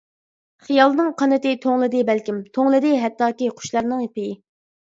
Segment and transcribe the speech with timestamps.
[0.67, 4.37] خىيالنىڭ قانىتى توڭلىدى بەلكىم، توڭلىدى ھەتتاكى قۇشلارنىڭ پېيى.